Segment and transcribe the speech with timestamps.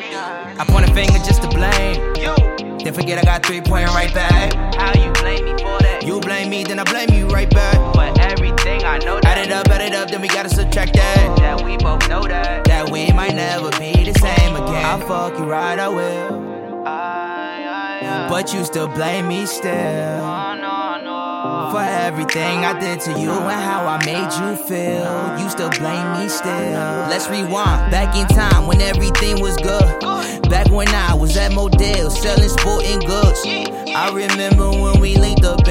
[0.00, 1.96] finger just to blame.
[2.16, 2.34] You,
[2.84, 4.54] Then forget I got three pointing right back.
[4.74, 6.02] how you blame me for that?
[6.04, 7.74] You blame me, then I blame you right back.
[7.94, 9.38] for everything I know That.
[9.38, 11.36] Add it up, add it up, then we gotta subtract that.
[11.38, 12.64] that we both know that.
[12.64, 14.84] That we might never be the same again.
[14.84, 16.86] I'll fuck you right, I will.
[16.86, 19.70] I, I, I, But you still blame me still.
[19.72, 21.68] no, no, no.
[21.72, 25.38] For everything I did to you and how I made you feel.
[25.42, 27.08] You still blame me still.
[27.10, 29.95] Let's rewind back in time when everything was good.
[31.46, 33.42] Was Modell selling sporting goods.
[33.46, 35.65] I remember when we linked up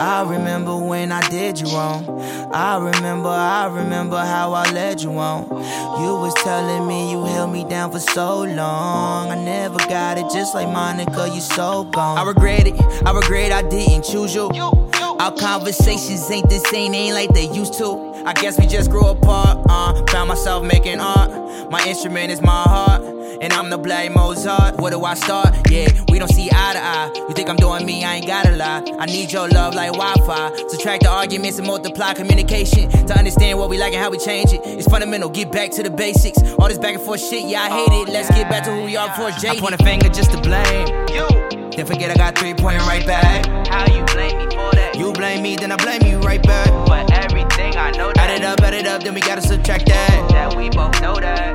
[0.00, 2.22] I remember when I did you wrong.
[2.54, 5.46] I remember, I remember how I led you on.
[5.50, 9.30] You was telling me you held me down for so long.
[9.30, 12.16] I never got it, just like Monica, you so gone.
[12.16, 14.50] I regret it, I regret I didn't choose you.
[15.20, 18.10] Our conversations ain't the same, ain't like they used to.
[18.24, 19.66] I guess we just grew apart.
[19.68, 21.30] Uh, found myself making art.
[21.70, 23.02] My instrument is my heart.
[23.50, 24.76] And I'm the black Mozart.
[24.80, 25.68] Where do I start?
[25.70, 27.10] Yeah, we don't see eye to eye.
[27.28, 28.04] You think I'm doing me?
[28.04, 28.82] I ain't gotta lie.
[29.00, 30.68] I need your love like Wi-Fi.
[30.68, 34.52] Subtract the arguments and multiply communication to understand what we like and how we change
[34.52, 34.60] it.
[34.64, 35.30] It's fundamental.
[35.30, 36.38] Get back to the basics.
[36.60, 38.12] All this back and forth shit, yeah, I hate it.
[38.12, 39.48] Let's get back to who we are before Jay.
[39.48, 40.86] I point a finger just to blame.
[41.10, 41.26] You,
[41.76, 43.46] Then forget I got three pointing right back.
[43.66, 44.94] how you blame me for that?
[44.96, 46.68] You blame me, then I blame you right back.
[46.86, 48.30] for everything I know That.
[48.30, 50.28] Add it up, add it up, then we gotta subtract that.
[50.30, 51.49] that we both know that.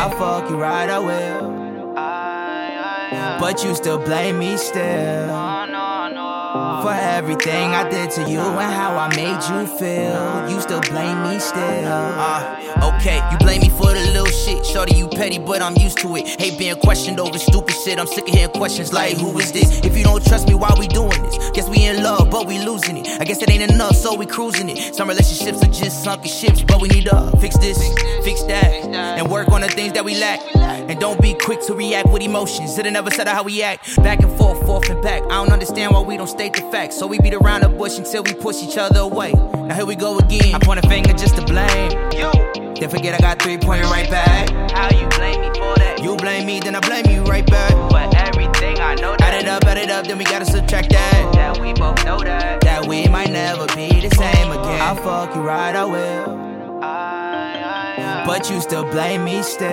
[0.00, 1.96] I'll fuck you right, I will.
[1.98, 5.26] I, I, I, But you still blame me still.
[5.26, 6.67] no, no, no.
[6.82, 10.48] For everything I did to you and how I made you feel.
[10.48, 11.58] You still blame me still.
[11.58, 14.64] Uh, okay, you blame me for the little shit.
[14.64, 16.40] Shorty, you petty, but I'm used to it.
[16.40, 17.98] Hate being questioned over stupid shit.
[17.98, 19.80] I'm sick of hearing questions like, who is this?
[19.80, 21.50] If you don't trust me, why we doing this?
[21.50, 23.20] Guess we in love, but we losing it.
[23.20, 24.94] I guess it ain't enough, so we cruising it.
[24.94, 27.78] Some relationships are just sunken ships, but we need to fix this,
[28.24, 30.40] fix that, and work on the things that we lack.
[30.54, 32.78] And don't be quick to react with emotions.
[32.78, 33.96] It'll never settle how we act.
[34.02, 35.22] Back and forth, forth and back.
[35.24, 36.96] I don't understand why we don't state the facts.
[36.98, 39.32] So we beat around the bush until we push each other away.
[39.32, 40.54] Now here we go again.
[40.54, 41.90] I point a finger just to blame.
[42.12, 42.30] You,
[42.74, 44.50] Then forget I got three pointing right back.
[44.72, 46.00] how you blame me for that?
[46.02, 47.72] You blame me, then I blame you right back.
[47.90, 51.32] for everything I know Add it up, add it up, then we gotta subtract that.
[51.34, 52.60] that we both know that.
[52.62, 54.80] That we might never be the same again.
[54.80, 56.38] I'll fuck you right, I will.
[56.82, 57.56] I,
[57.98, 59.68] I, I, But you still blame me still.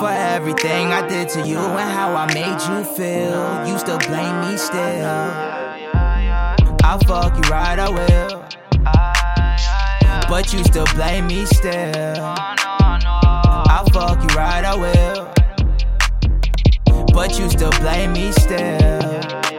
[0.00, 3.68] For everything I did to you and how I made you feel.
[3.68, 4.80] You still blame me still.
[6.82, 8.42] I'll fuck you right, I will.
[10.26, 12.24] But you still blame me still.
[12.24, 15.30] I'll fuck you right, I will.
[17.12, 19.49] But you still blame me still.